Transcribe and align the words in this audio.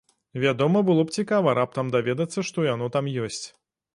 Вядома, 0.43 0.79
было 0.89 1.03
б 1.09 1.15
цікава 1.19 1.53
раптам 1.59 1.91
даведацца, 1.95 2.45
што 2.47 2.65
яно 2.73 2.89
там 2.95 3.13
ёсць. 3.29 3.45